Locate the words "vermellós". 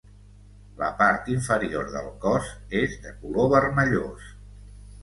3.57-4.35